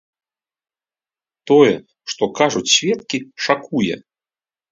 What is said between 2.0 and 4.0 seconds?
што кажуць сведкі, шакуе.